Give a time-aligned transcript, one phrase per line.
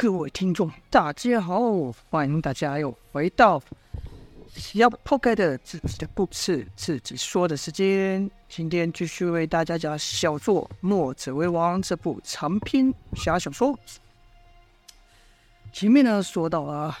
[0.00, 1.60] 各位听众，大家好，
[2.08, 3.60] 欢迎大家又回到
[4.74, 8.30] 要破开的自己的故事，自己说的时间。
[8.48, 13.76] 今天继续为大家讲小作《墨者为王》这部长篇侠小说。
[15.72, 16.96] 前面呢说到了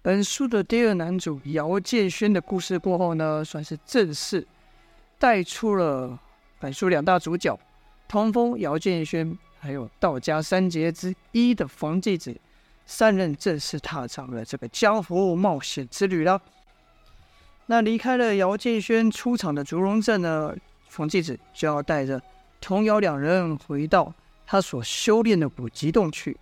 [0.00, 4.46] 本书的第二男主姚建轩的故事过后呢，算是正式
[5.18, 6.18] 带出了
[6.58, 7.60] 本书两大主角
[8.08, 9.36] 童风、姚建轩。
[9.66, 12.34] 还有道家三杰之一的冯继子，
[12.86, 16.40] 三人正式踏上了这个江湖冒险之旅了。
[17.66, 20.54] 那离开了姚建轩出场的竹龙镇呢，
[20.88, 22.22] 冯继子就要带着
[22.60, 24.14] 童瑶两人回到
[24.46, 26.36] 他所修炼的古籍洞去。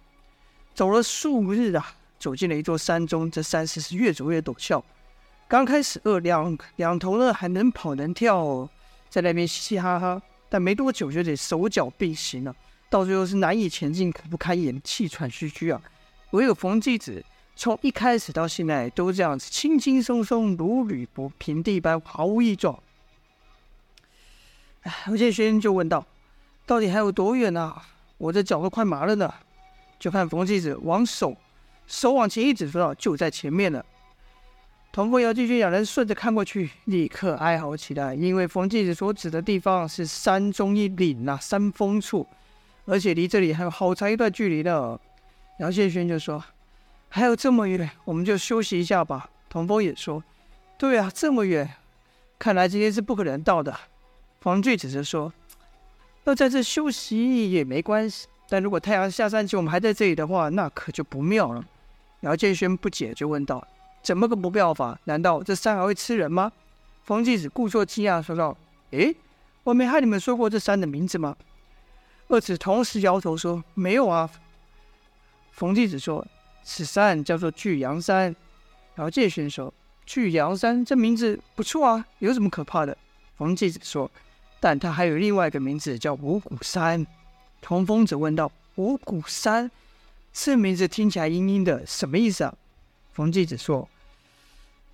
[0.75, 4.85] 走了数日啊，走进了一座山中，这山势是越走越陡峭。
[5.49, 8.69] 刚开始二两两头呢还能跑能跳，
[9.09, 10.21] 在那边嘻嘻哈哈，
[10.51, 12.55] 但没多久就得手脚并行了。
[12.95, 15.83] 到最后是难以前进，苦不堪言，气喘吁吁啊！
[16.31, 17.25] 唯有冯继子
[17.57, 22.79] 从一开始到现在都这样子轻轻松松，如履薄平地般，毫无异状。
[24.83, 26.07] 哎，吴建轩就问道
[26.65, 27.83] ：“到底还有多远啊？
[28.17, 29.35] 我这脚都快麻了呢。”
[29.99, 31.37] 就看冯继子往手
[31.89, 33.85] 手往前一指，说道：“就在前面了。”
[34.93, 42.25] 童风、姚建轩两人顺着看过去，立刻哀嚎起来，因为冯继子所指的地方是山中一岭啊，山峰处。
[42.87, 44.99] 而且离这里还有好长一段距离呢。
[45.61, 46.45] 姚建轩就说
[47.09, 50.23] ：“还有这么远，我们就休息一下吧。”童风也说
[50.77, 51.77] ：“对啊，这么远，
[52.39, 53.75] 看来今天是不可能到的。”
[54.41, 55.33] 冯继子则说
[56.25, 61.65] ：“要在这休息也没关系，但如果太阳下山前我们还在这里的话，那可就不妙了。”
[62.23, 63.67] 姚建轩不解，就问道
[64.03, 64.99] ：“怎么个不妙法？
[65.05, 66.51] 难道这山还会吃人吗？”
[67.05, 68.57] 冯继子故作惊讶说道
[68.91, 69.15] ：“诶，
[69.63, 71.37] 我没和你们说过这山的名字吗？”
[72.29, 74.31] 二子同时摇头说：“没有啊。”
[75.53, 76.27] 冯继子说
[76.65, 78.35] ：“此山叫做巨阳山。”
[78.97, 79.73] 姚建轩说
[80.07, 82.97] ：“巨阳山这名字不错啊，有什么可怕的？”
[83.37, 84.11] 冯继子说
[84.59, 87.07] ：“但它还有另外一个名字，叫五谷山。”
[87.61, 89.71] 童风子问道：“五谷山，
[90.33, 92.55] 这名字听起来阴阴的，什么意思啊？”
[93.13, 93.89] 冯继子说：“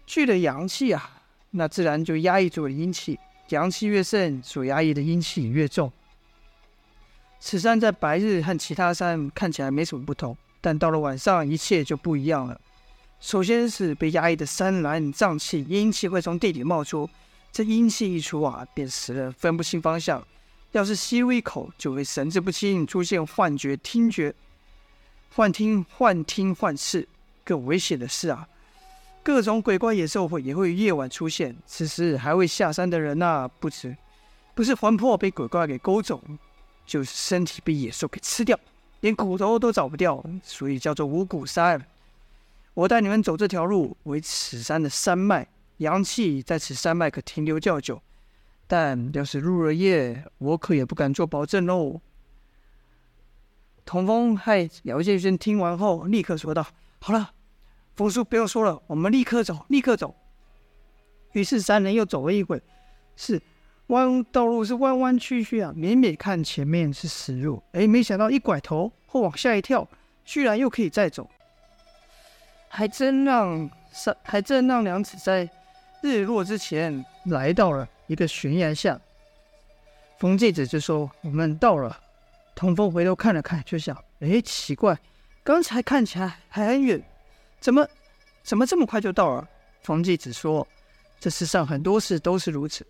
[0.04, 3.18] 聚了阳气啊，那自然就压抑住了阴气，
[3.50, 5.92] 阳气越盛，所压抑的阴气越重。”
[7.40, 12.60] 此山在白日和其他山看起来没什么不同，但到了晚上，一切就不一样了。
[13.18, 17.08] 首先是被压抑的山岚瘴气，阴气会从地底冒出，
[17.50, 20.22] 这阴气一出啊，便使人分不清方向。
[20.72, 24.34] 要是吸入一口，就会神志不清，出现幻觉、听觉、
[25.34, 27.08] 幻听、幻听、幻视。
[27.42, 28.46] 更危险的是啊，
[29.22, 31.56] 各种鬼怪野兽会也会夜晚出现。
[31.66, 33.96] 此时还未下山的人呐、不知
[34.54, 36.22] 不是魂魄被鬼怪给勾走。
[36.90, 38.58] 就是身体被野兽给吃掉，
[38.98, 41.80] 连骨头都找不掉，所以叫做五谷山。
[42.74, 45.46] 我带你们走这条路，为此山的山脉，
[45.76, 48.02] 阳气在此山脉可停留较久。
[48.66, 52.00] 但要是入了夜，我可也不敢做保证喽。
[53.84, 56.66] 童风和姚建轩听完后，立刻说道
[56.98, 57.30] ：“好了，
[57.94, 60.16] 冯叔不用说了，我们立刻走，立刻走。”
[61.34, 62.60] 于是三人又走了一会，
[63.14, 63.40] 是。
[63.90, 69.86] 弯道路是弯弯曲曲啊，每每看前面是死路，哎，没想到一拐头或往下一跳，
[70.24, 71.28] 居然又可以再走，
[72.68, 75.48] 还真让三还真让两子在
[76.02, 78.98] 日落之前来到了一个悬崖下。
[80.18, 81.98] 冯继子就说：“我们到了。”
[82.54, 84.96] 童风回头看了看，就想：“哎，奇怪，
[85.42, 87.02] 刚才看起来还很远，
[87.58, 87.88] 怎么
[88.44, 89.48] 怎么这么快就到了？”
[89.82, 90.66] 冯继子说
[91.18, 92.86] ：“这世上很多事都是如此。”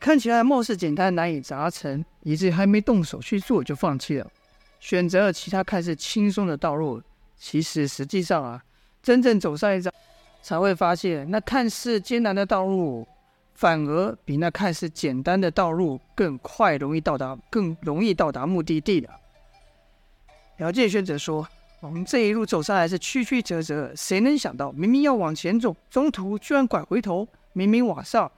[0.00, 4.30] 看起来貌似简单难以达成，以致还没动手去做就放弃了，
[4.78, 7.02] 选择了其他看似轻松的道路。
[7.36, 8.62] 其实实际上啊，
[9.02, 9.90] 真正走上一遭，
[10.42, 13.06] 才会发现那看似艰难的道路，
[13.54, 19.08] 反而比那看似简单的道路更快，容易到达，更容易到达目的地的。
[20.58, 21.46] 姚建轩则说
[21.80, 28.30] ：“我们这一路走上来是曲曲折折，谁能想到，明明要往前走，中途居然拐回头，明明往上。”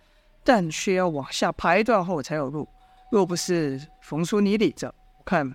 [0.52, 2.68] 但却要往下爬一段后才有路，
[3.08, 4.92] 若不是冯叔你领着，
[5.24, 5.54] 看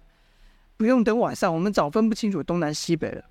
[0.77, 3.21] 不用等晚上，我们早分不清楚东南西北了。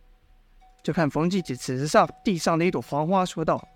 [0.82, 3.66] 就看冯继子指着上地上的一朵黄花，说道：“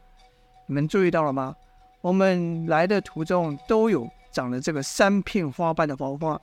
[0.69, 1.57] 你们注意到了吗？
[2.03, 6.39] 我们来的途中都有长了这个三片花瓣的黄花。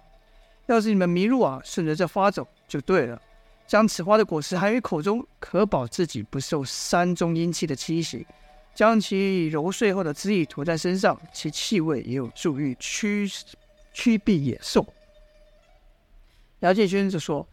[0.65, 3.21] 要是你们迷路啊，顺着这花走就对了。
[3.67, 8.25] 将此花的果实含于口中，可保自己不受山中阴气的侵袭。”
[8.75, 13.27] 将其揉碎后的汁液涂在身上，其气味也有助于驱
[13.93, 14.85] 驱避野兽。
[16.59, 17.47] 姚建轩就说：“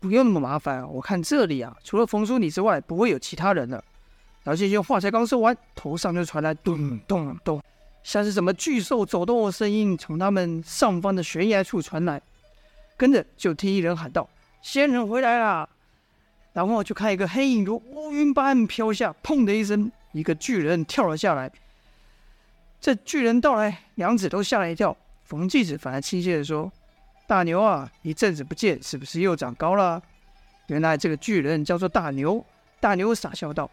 [0.00, 3.82] 不用那么麻烦，我看这里啊，除了冯叔你之外，不会有其他人了。
[4.44, 7.62] 姚建勋话才刚说完，头上就传来咚咚咚，
[8.02, 12.20] 像是什么巨兽走动的声音从他们上方的悬崖处传来。
[12.96, 14.28] 跟着就听一人喊道
[14.60, 15.68] ：“仙人回来了！”
[16.52, 21.50] 然后就看一个黑影如乌云般飘下，砰的一声，一个巨人跳了下来。
[22.80, 24.96] 这巨人到来，两子都吓了一跳。
[25.24, 26.72] 冯继子反而亲切地说
[27.26, 30.02] ：“大牛啊，一阵子不见，是不是又长高了？”
[30.68, 32.44] 原来这个巨人叫做大牛。
[32.80, 33.70] 大牛傻笑道。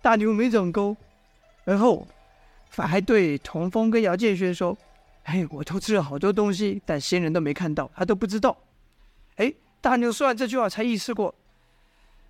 [0.00, 0.96] 大牛没长高，
[1.64, 2.06] 而后
[2.70, 4.76] 反还对童风跟姚建轩说
[5.24, 8.56] ：“哎，我偷吃了好多东西，但仙人都没看到，他都不知道。”
[9.36, 11.34] 哎，大牛说完这句话，才意识过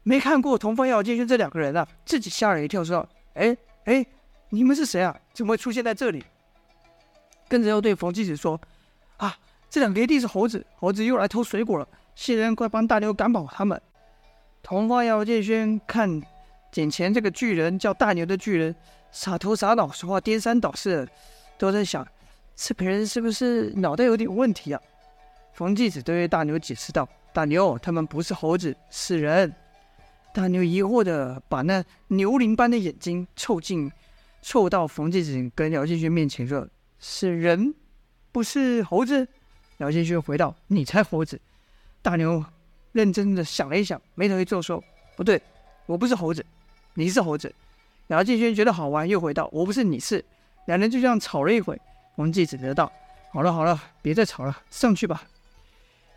[0.03, 4.07] 没看过童风、姚建轩这两个人啊，自己吓了一跳，说道：“哎哎，
[4.51, 5.17] 你们是谁啊？
[5.33, 6.25] 怎么会出现在这里？”
[7.49, 8.61] 跟着又对冯继子说
[9.17, 9.35] ：“啊，
[9.71, 13.81] 这两个一定是猴子，猴子又来偷水果了，仙人快帮大牛赶跑他们。”
[14.63, 16.21] 童风、姚建轩看。
[16.75, 18.77] 眼前这个巨人叫大牛的巨人，
[19.11, 21.09] 傻头傻脑，说话颠三倒四，
[21.57, 22.07] 都在想
[22.55, 24.81] 这个人是不是脑袋有点问题啊？
[25.55, 29.53] 冯继子对大牛解释道：“大牛，他们不是猴子，是人。”
[30.39, 33.91] 大牛疑惑的把那牛鳞般的眼睛凑近，
[34.41, 36.65] 凑到冯继子跟姚建勋面前说
[37.01, 37.75] ：“是人，
[38.31, 39.27] 不是猴子。”
[39.79, 41.41] 姚建勋回道：“你才猴子。”
[42.03, 42.45] 大牛
[42.93, 44.81] 认真的想了一想，眉头一皱，说
[45.19, 45.43] ：“不对，
[45.87, 46.47] 我不是猴子。”
[46.95, 47.53] 你是猴子，
[48.07, 50.25] 姚建轩觉得好玩，又回道：“我不是，你是。”
[50.67, 51.77] 两人就这样吵了一会。
[52.15, 52.93] 冯继子得道
[53.35, 55.25] ：“好了好了，别再吵了，上去吧。”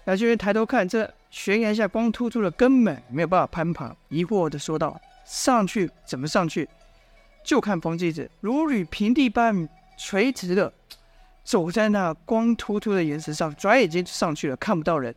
[0.06, 6.68] 姚建轩抬头看，这悬崖下光秃秃的，根本没有办法攀爬，疑惑的说道：“上去怎么上去？”
[7.46, 9.68] 就看冯继子如履平地般
[9.98, 10.72] 垂直的
[11.44, 15.14] 走在那光秃秃的岩石上，转眼间就上去了，看不到人。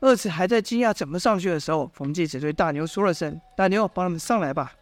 [0.00, 4.72] 二子还在惊讶怎么上去的时候，冯继子对大牛说了声：“大牛，帮他们上来吧。”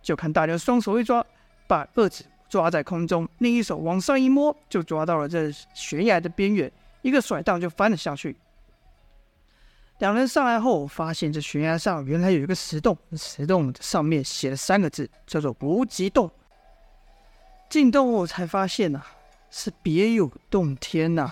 [0.00, 1.24] 就看大牛双手一抓，
[1.66, 6.70] 把二子抓在空中，另一手往上一摸，就抓到了这悬崖的边缘，
[7.02, 8.36] 一个甩荡就翻了下去。
[10.02, 16.28] 两人上来后，发现这悬崖上原来有一个石洞，石洞上面写了三个字，叫做“无极洞”。
[17.70, 19.00] 进洞后才发现呐、
[19.48, 21.30] 是别有洞天呐、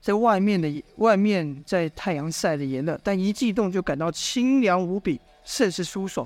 [0.00, 6.24] 在外面的外面，在太阳晒得炎热，但一进洞就感到清凉无比，甚是舒爽。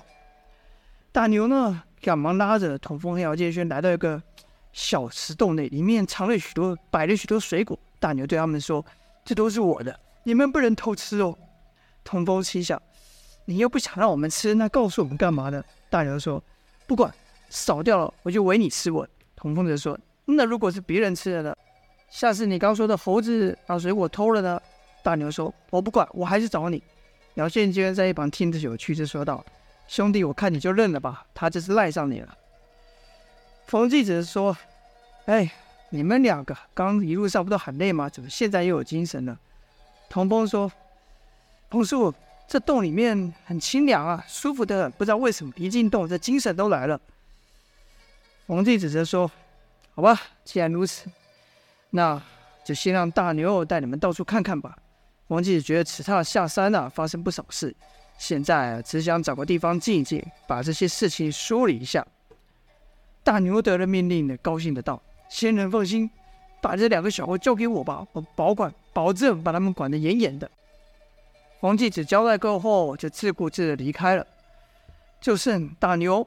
[1.10, 4.22] 大牛呢，赶忙拉着童风和姚建轩来到一个
[4.74, 7.78] 小石洞内，里面藏了许多，摆了许多水果。
[7.98, 8.84] 大牛对他们说
[9.24, 11.34] ：“这都是我的，你们不能偷吃哦。”
[12.04, 12.80] 童风心想
[13.44, 16.42] ：“你又不想让我们吃，那告诉我们干嘛呢？”大牛说
[16.86, 17.12] ：“不管，
[17.48, 19.06] 少掉了我就唯你吃我。”
[19.36, 21.56] 童风则说：“那如果是别人吃了呢？”
[22.10, 24.60] 下次你刚说的猴子把水果偷了呢？
[25.02, 26.82] 大牛说：“我不管，我还是找你。”
[27.34, 29.44] 姚建军在一旁听着有趣，就说道
[29.86, 32.36] ：“兄弟，我看你就认了吧，他这是赖上你了。”
[33.66, 34.56] 冯继子说
[35.26, 35.50] ：“哎，
[35.90, 38.08] 你们两个刚一路上不都很累吗？
[38.08, 39.38] 怎么现在又有精神了？”
[40.10, 40.70] 童风说
[41.70, 42.12] ：“彭叔，
[42.48, 47.00] 这洞里面很清凉啊，舒服的很，不知道为什么一进洞这精神都来了。”
[48.46, 49.30] 王继子则说
[49.94, 51.08] ：“好吧，既然如此。”
[51.90, 52.20] 那
[52.64, 54.76] 就先让大牛带你们到处看看吧。
[55.28, 57.74] 王继子觉得此趟下山啊，发生不少事，
[58.18, 62.04] 现在只想找个地方静一静，把这些事情梳理一下。
[63.22, 65.00] 大牛得了命令的，高兴的道
[65.30, 66.10] ：“仙人放心，
[66.60, 70.50] 把这两个小孩交给我吧，我保管，保证把他们管得严严的。”
[71.60, 74.26] 王继子交代过后，就自顾自的离开了，
[75.20, 76.26] 就剩大牛、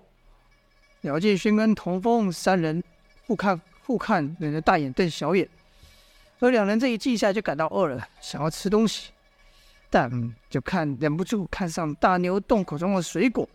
[1.01, 2.83] 廖继勋跟童风三人
[3.27, 3.59] 互看。
[3.85, 5.45] 互看，忍着大眼瞪小眼，
[6.39, 9.11] 而两人这一记下就感到饿了，想要吃东西，
[9.89, 13.45] 但就看忍不住看上大牛洞口中的水果。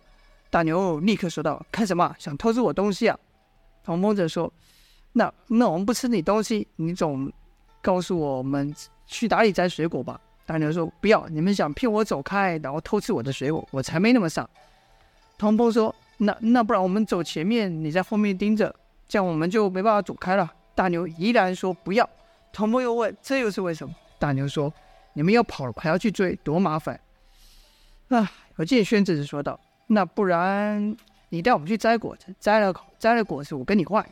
[0.50, 2.14] 大牛立刻说道：“看什么？
[2.18, 3.18] 想偷吃我东西啊？”
[3.82, 4.52] 童风则说
[5.12, 7.32] ：“那那我们不吃你东西，你总
[7.80, 8.74] 告诉我们
[9.06, 14.48] 去哪里摘水果吧。”大牛说：“不要，你们想骗我走开，然后偷吃我的水果，我才没那么傻。”
[15.36, 18.74] 童风说：“那那不然我们走前面，你在后面盯着。”
[19.06, 20.50] 这样我们就没办法走开了。
[20.74, 22.08] 大牛依然说不要。
[22.50, 24.72] 童风又问：“这又是为什么？”大牛说
[25.12, 26.98] ：“你们要跑了，还要去追，多麻烦。”
[28.08, 30.96] 啊，姚建轩只是说道：“那不然
[31.28, 34.02] 你带我们去摘果子，摘了摘了果子，我跟你换。”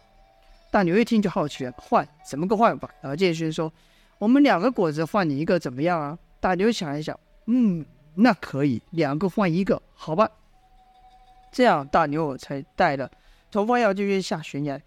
[0.70, 3.72] 大牛一听就好奇了：“换怎么个换法？”姚建轩说
[4.18, 10.30] ：“我们两个果子换你一个，怎么样啊？”大牛想一想：“嗯，那可以，两个换一个，好吧？”
[11.50, 13.10] 这样大牛才带了。
[13.50, 14.80] 童风、姚建轩下悬崖，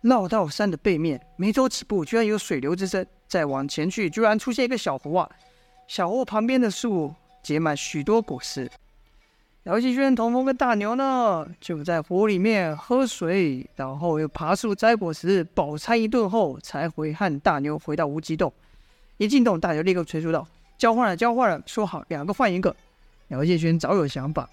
[0.00, 3.06] 绕到山的背面，没走几步，居然有水流之声。
[3.28, 5.30] 再往前去，居然出现一个小湖啊！
[5.86, 8.70] 小湖旁边的树结满许多果实。
[9.64, 18.50] 姚继轩、童风跟大牛呢，就在湖里面喝水，然后又爬树摘果实，饱餐一顿后，才回和大牛回到无极洞。
[19.18, 22.74] 一进洞，大牛立刻催促道：“交换了，交换了，说好两个换一个。”
[23.28, 24.48] 姚建轩早有想法，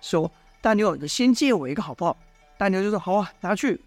[0.00, 0.30] 说
[0.62, 2.16] ：“大牛，你先借我一个好不好？”
[2.56, 3.80] 大牛就说：“好啊，拿去。”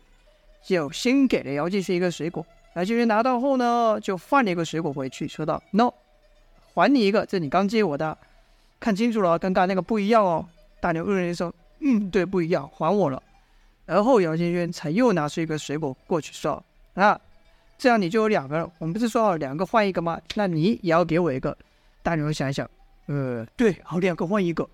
[0.65, 2.45] 就先给了姚建轩一个水果。
[2.75, 5.93] 姚建轩拿到后呢，就换了一个水果回去，说道：“No，
[6.73, 8.17] 还你一个，这你刚借我的，
[8.79, 10.45] 看清楚了，跟刚刚那个不一样哦。”
[10.81, 13.21] 大牛愕然一声：“嗯，对，不一样，还我了。”
[13.85, 16.62] 而后姚建轩才又拿出一个水果过去说
[16.95, 17.19] ：“啊，
[17.77, 18.71] 这样你就有两个了。
[18.79, 20.19] 我们不是说好两个换一个吗？
[20.35, 21.55] 那你也要给我一个。”
[22.03, 22.69] 大牛想一想
[23.07, 24.69] ：“呃，对，好，两个换一个。”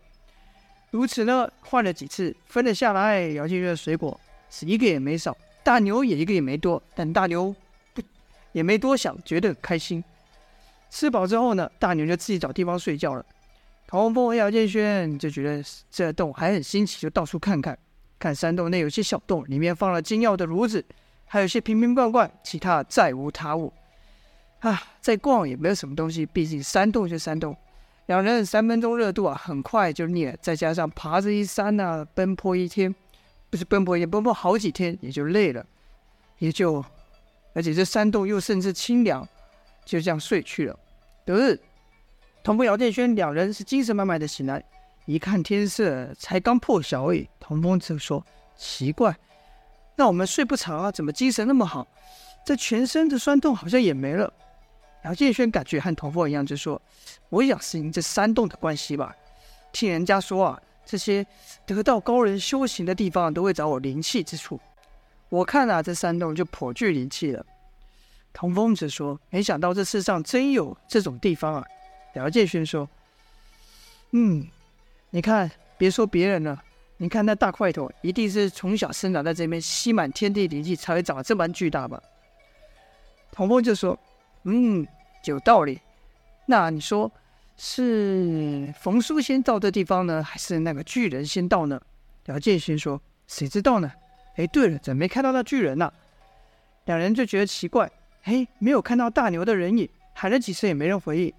[0.91, 3.21] 如此呢，换了几次，分了下来。
[3.29, 4.19] 姚建轩的水果
[4.49, 6.81] 是一个也没少，大牛也一个也没多。
[6.95, 7.55] 但大牛
[7.93, 8.01] 不
[8.51, 10.03] 也没多想，觉得开心。
[10.89, 13.23] 吃饱之后呢，大牛就自己找地方睡觉了。
[13.85, 17.77] 唐洪峰和姚建轩就觉得这洞还很新奇，就到处看看。
[18.17, 20.83] 看山洞内有些小洞，里面放了金钥的炉子，
[21.25, 23.71] 还有些瓶瓶罐罐，其他再无他物。
[24.59, 27.55] 啊，再逛也没有什么东西，毕竟山洞就山洞。
[28.07, 30.35] 两人三分钟热度啊，很快就腻了。
[30.41, 32.93] 再加上爬着一山呐、啊，奔波一天，
[33.49, 35.65] 不是奔波一天，奔波好几天，也就累了，
[36.39, 36.83] 也就，
[37.53, 39.27] 而且这山洞又甚至清凉，
[39.85, 40.77] 就这样睡去了。
[41.25, 41.59] 得日。
[42.41, 44.63] 童风、姚建轩两人是精神满满的醒来，
[45.05, 47.29] 一看天色才刚破晓而已。
[47.39, 48.25] 童风就说
[48.57, 49.15] ：“奇怪，
[49.97, 51.85] 那我们睡不长啊，怎么精神那么好？
[52.45, 54.33] 这全身的酸痛好像也没了。”
[55.03, 56.81] 姚建轩感觉和童风一样，就说
[57.29, 59.15] ：“我也想是因这山洞的关系吧。
[59.71, 61.25] 听人家说啊，这些
[61.65, 64.59] 得道高人修行的地方都会找我灵气之处。
[65.29, 67.45] 我看啊，这山洞就颇具灵气了。”
[68.33, 71.65] 童风则说：“没想到这世上真有这种地方啊。”
[72.15, 72.87] 姚建勋说
[74.11, 74.47] ：“嗯，
[75.11, 76.61] 你看，别说别人了，
[76.97, 82.01] 你看那大块头，一定是从小生长在这边，吸满天地灵气，才会长得这般巨大吧？”
[83.31, 83.97] 童风就说
[84.51, 84.87] ：“嗯，
[85.25, 85.79] 有道理。
[86.45, 87.11] 那你说，
[87.57, 91.79] 是冯叔先到这地方呢，还是那个巨人先到呢？”
[92.25, 93.91] 姚建勋说：“谁知道呢？
[94.35, 95.91] 哎，对了，怎么没看到那巨人呢？”
[96.85, 97.91] 两人就觉得奇怪，
[98.23, 101.33] 哎，没有看到大牛的人影，喊了几声也没人回应。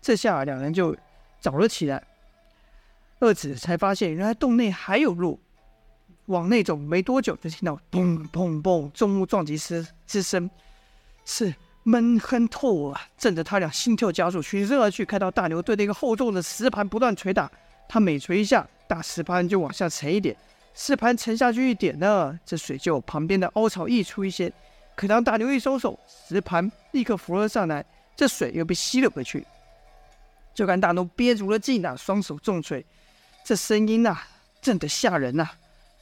[0.00, 0.96] 这下两人就
[1.40, 2.02] 找了起来，
[3.20, 5.40] 二子才发现原来洞内还有路。
[6.26, 10.50] 往内走没多久，就听到砰砰砰重物撞击声之声，
[11.24, 11.54] 是
[11.88, 15.06] 闷哼透啊，震得他俩心跳加速，循声而去。
[15.06, 17.50] 看到大牛对那个厚重的石盘不断捶打，
[17.88, 20.36] 他每捶一下，大石盘就往下沉一点，
[20.74, 24.52] 石盘沉下去一点呢，这水就旁边的凹槽溢出一些。
[24.94, 27.82] 可当大牛一收手，石盘立刻浮了上来，
[28.14, 29.46] 这水又被吸了回去。
[30.52, 32.84] 就看大牛憋足了劲呐，双手重锤，
[33.42, 34.14] 这声音呐、
[34.60, 35.52] 震得吓人呐、啊。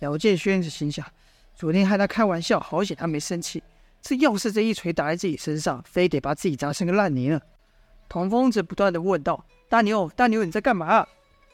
[0.00, 1.06] 姚建轩是心想：
[1.54, 3.62] 昨天和他开玩笑，好险他没生气。
[4.08, 7.40] 这要是这一锤打在自己身上，非得把自己砸成个烂泥了。
[8.08, 11.04] 童风则不断地问道：“大牛，大牛，你在干嘛？”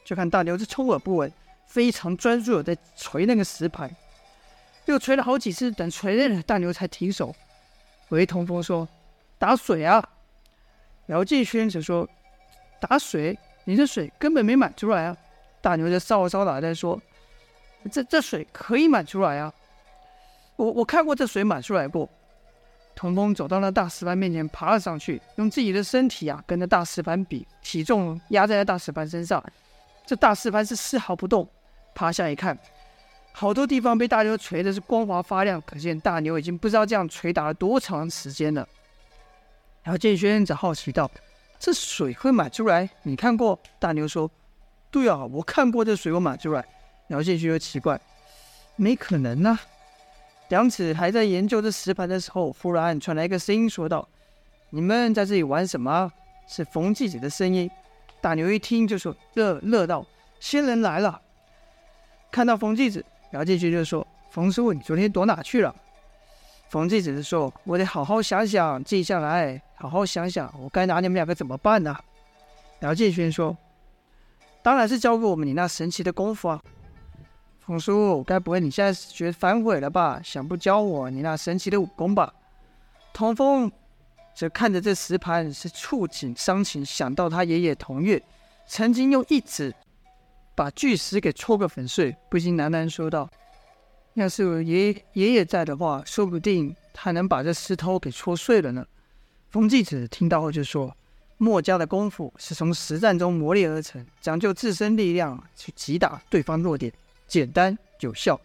[0.05, 1.33] 就看大牛是充耳不闻，
[1.65, 3.89] 非常专注地在锤那个石牌，
[4.85, 7.35] 又锤了好几次，等锤累了，大牛才停手。
[8.07, 8.87] 回童风说
[9.39, 10.07] ：“打水啊。”
[11.07, 12.07] 姚继轩则说。
[12.79, 15.17] 打水，你这水根本没满出来啊！
[15.59, 17.01] 大牛就搔搔脑袋说
[17.91, 19.51] ：“这这水可以满出来啊！
[20.57, 22.07] 我我看过这水满出来过。”
[22.95, 29.43] 童风走到那大石盘面前，爬了上去，用自己的身体啊跟那大石盘比，体重压在那大石盘身上，
[30.05, 31.47] 这大石盘是丝毫不动。
[31.95, 32.57] 趴下一看，
[33.31, 38.67] 好多地方被大牛锤的是光滑发亮，可见大牛已经不知道这样锤打了多长时间了。
[39.83, 41.09] 然后建轩则好奇道。
[41.59, 42.89] 这水会满出来？
[43.03, 43.57] 你看过？
[43.79, 44.29] 大牛说
[44.91, 46.65] ：“对啊，我看过这水会满出来。”
[47.07, 47.97] 然后建勋又奇怪
[48.75, 49.57] ：“没可能啊！”
[50.49, 54.07] 两子还在研究这石盘的时候，忽然传来一个声音说道
[54.71, 56.11] ：“你们在这里玩什么？”
[56.47, 57.69] 是冯继子的声音。
[58.21, 60.05] 大牛一听就说：“乐乐道，
[60.39, 61.19] 仙人来了！”
[62.31, 65.73] 看到冯继子，姚建勋就说：“冯叔，你昨天躲哪去了？”
[66.69, 71.95] 冯继子就说：“我得好好想想，记下来。”好好想想，我该拿你们两个怎么办呢？
[72.79, 73.55] 姚建勋说
[74.63, 76.61] ：“当然是教给我们你那神奇的功夫啊，
[77.65, 80.19] 冯叔，该不会你现在学反悔了吧？
[80.23, 82.33] 想不教我你那神奇的武功吧？”
[83.13, 83.71] 童风
[84.35, 88.21] 则看着这石盘，是触景伤情，想到他爷爷童月
[88.67, 89.73] 曾经用一指
[90.55, 93.29] 把巨石给戳个粉碎，不禁喃喃说道
[94.15, 98.85] ：“要是我爷爷爷在的话，说不定他能把这石头给戳碎了呢。”
[99.51, 100.93] 冯继子听到后就说
[101.37, 106.91] ：“墨家的功夫是从实战中磨练而成，讲究自身力量去击打对方弱点，
[107.33, 108.39] 简单有效。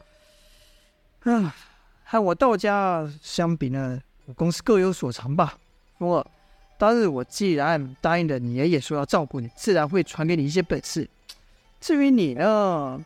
[1.25, 1.54] 啊，
[2.04, 5.59] 和我道家相比呢，武功是各有所长吧。
[5.99, 6.26] 不过，
[6.78, 11.07] 当日我既然答应了你爷爷说要照顾你，自然会传给你一些本事。
[11.83, 13.04] 至于你呢？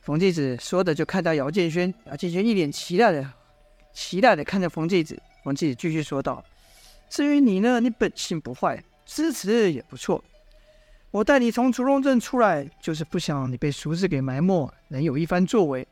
[0.00, 3.30] 冯继子说的就看到姚建轩，姚建轩一脸期待的、
[3.92, 5.20] 期待的看着冯继子。
[5.44, 6.42] 冯继子继续说道。
[7.10, 10.24] 至于你呢，你本性不坏，资质也不错。
[11.10, 15.86] 我带你从竹龙镇出来，就是不想你被俗世给埋没，能有一番作为。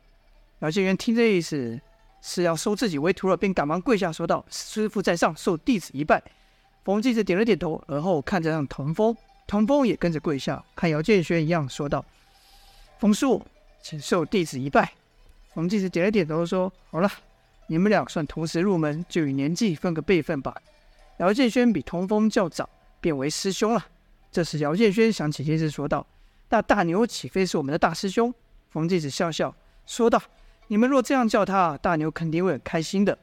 [0.59, 1.79] 姚建元听这意思，
[2.21, 6.21] 是要收自己为徒了，便赶忙跪下说道：“师傅在上，受弟子一拜。”
[6.85, 12.05] 冯继子点了点头，而后看着让童风，童风也跟着跪下，看姚建轩一样说道
[12.99, 13.43] ：“冯叔，
[13.81, 14.93] 请受弟子一拜。”
[15.55, 17.11] 冯继子点了点头说：“好了，
[17.65, 20.55] 你们俩算同时入门，就以年纪分个辈分吧。”
[21.17, 22.69] 姚建轩比童风较早，
[23.01, 23.83] 便为师兄了。
[24.31, 26.05] 这时，姚建轩想起这事，说道
[26.49, 28.33] ：“那大牛岂非是我们的大师兄？”
[28.69, 29.53] 冯继子笑笑
[29.85, 30.21] 说道
[30.67, 33.17] ：“你们若这样叫他，大牛肯定会很开心的。”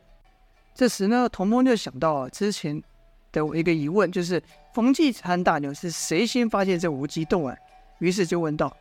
[0.75, 2.83] 这时呢，童风就想到之前
[3.31, 4.43] 的我一个疑问，就是
[4.73, 7.57] 冯继子和大牛是谁先发现这无极洞啊？
[7.99, 8.77] 于是就问道：“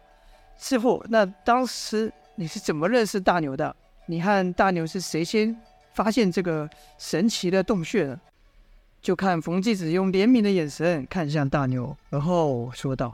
[0.57, 3.75] 师傅，那当时你是怎么认识大牛的？
[4.07, 5.55] 你和大牛是谁先
[5.93, 8.19] 发现这个神奇的洞穴的？”
[9.03, 13.13] 就看冯继子用怜悯的眼神看向大牛，然后说道：“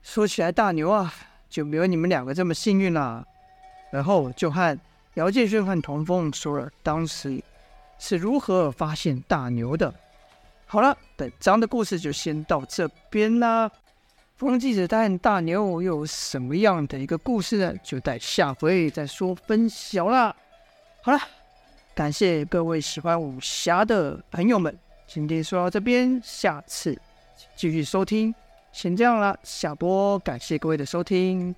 [0.00, 1.12] 说起来，大牛啊，
[1.50, 3.26] 就没有你们两个这么幸运了。”
[3.90, 4.78] 然后就和
[5.14, 7.42] 姚建勋和童风说了当时
[7.98, 9.92] 是如何发现大牛的。
[10.66, 13.68] 好了，本章的故事就先到这边啦。
[14.36, 17.74] 冯继子和大牛又有什么样的一个故事呢？
[17.82, 20.34] 就待下回再说分晓啦。
[21.02, 21.18] 好了，
[21.92, 24.78] 感谢各位喜欢武侠的朋友们。
[25.06, 26.98] 今天说到这边，下次
[27.54, 28.34] 继续收听，
[28.72, 31.54] 先这样了，下播，感谢各位的收听。